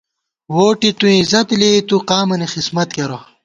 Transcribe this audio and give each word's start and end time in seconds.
ووٹی 0.55 0.89
تُوئیں 0.97 1.21
عزت 1.23 1.47
لېئی 1.59 1.79
تُو، 1.87 1.95
قامَنی 2.09 2.47
خِسمت 2.53 2.89
کېرہ 2.95 3.19